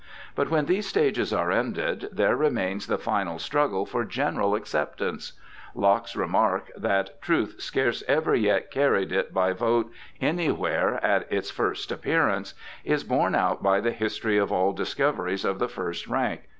But 0.33 0.49
when 0.49 0.65
these 0.65 0.87
stages 0.87 1.31
are 1.31 1.51
ended, 1.51 2.09
there 2.11 2.35
remains 2.35 2.87
the 2.87 2.97
final 2.97 3.37
struggle 3.37 3.85
for 3.85 4.03
general 4.03 4.55
acceptance. 4.55 5.33
Locke's 5.75 6.15
remark 6.15 6.71
that' 6.75 7.21
Truth 7.21 7.57
scarce 7.61 8.01
ever 8.07 8.33
yet 8.33 8.71
carried 8.71 9.11
it 9.11 9.31
by 9.31 9.53
vote 9.53 9.91
anywhere 10.19 10.95
at 11.05 11.31
its 11.31 11.51
first 11.51 11.91
appearance' 11.91 12.55
is 12.83 13.03
borne 13.03 13.35
out 13.35 13.61
by 13.61 13.79
the 13.79 13.91
history 13.91 14.39
of 14.39 14.51
all 14.51 14.73
discoveries 14.73 15.45
of 15.45 15.59
the 15.59 15.69
first 15.69 16.07
rank. 16.07 16.49